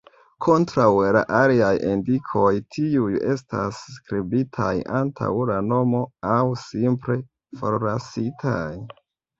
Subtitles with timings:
[0.43, 7.21] Kontraŭe al aliaj indikoj, tiuj estas skribitaj antaŭ la nomo, aŭ simple
[7.63, 8.61] forlasitaj.